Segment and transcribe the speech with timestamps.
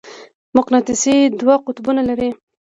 [0.57, 1.03] مقناطیس
[1.39, 2.29] دوه قطبونه لري.